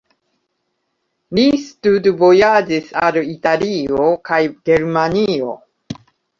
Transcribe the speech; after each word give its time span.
Li 1.39 1.43
studvojaĝis 1.65 2.89
al 3.03 3.21
Italio 3.37 4.11
kaj 4.33 4.43
Germanio. 4.73 5.57